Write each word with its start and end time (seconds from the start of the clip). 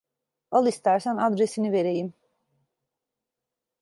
Al 0.51 0.65
istersen 0.67 1.17
adresini 1.17 1.71
vereyim. 1.71 2.13